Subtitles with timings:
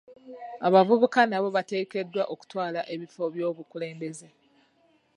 [0.67, 4.27] Abavubuka nabo bateekeddwa okutwala ebifo by'obukulembeze.